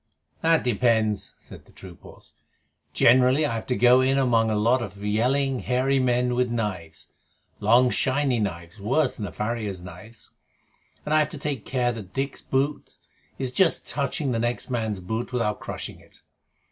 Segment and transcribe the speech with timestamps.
[0.41, 2.31] "That depends," said the troop horse.
[2.91, 7.09] "Generally I have to go in among a lot of yelling, hairy men with knives
[7.59, 10.31] long shiny knives, worse than the farrier's knives
[11.05, 12.97] and I have to take care that Dick's boot
[13.37, 16.23] is just touching the next man's boot without crushing it.